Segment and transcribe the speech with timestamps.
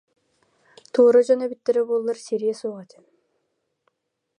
[0.91, 3.03] Туора дьон эбиттэрэ буоллар сириэ суох этим